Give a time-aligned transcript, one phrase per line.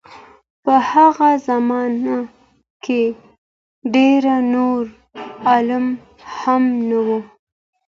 [0.63, 2.17] په هغه زمانه
[2.83, 3.01] کې
[3.95, 4.21] ډېر
[4.53, 4.81] نور
[5.51, 5.85] علوم
[6.39, 7.19] هم نه وو.